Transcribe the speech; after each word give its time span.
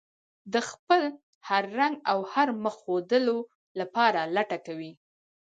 د 0.53 0.55
خپل 0.69 1.01
هر 1.47 1.63
رنګ 1.79 1.95
او 2.11 2.19
هر 2.33 2.47
مخ 2.63 2.75
ښودلو 2.83 3.37
لپاره 3.79 4.21
لټه 4.35 4.57
کوي. 4.67 4.91